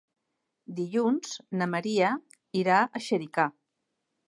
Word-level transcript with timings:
Dilluns 0.79 1.35
na 1.61 1.67
Maria 1.75 2.09
irà 2.63 2.81
a 3.01 3.05
Xèrica. 3.11 3.49